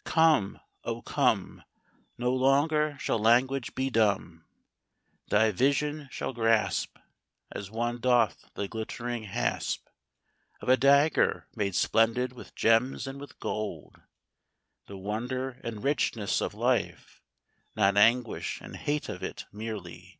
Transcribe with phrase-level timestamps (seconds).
[0.00, 1.62] IV "Come, oh come!
[2.18, 4.44] No longer shall language be dumb!
[5.28, 6.98] Thy vision shall grasp
[7.52, 9.86] As one doth the glittering hasp
[10.60, 14.02] Of a dagger made splendid with gems and with gold
[14.88, 17.22] The wonder and richness of life,
[17.76, 20.18] not anguish and hate of it merely.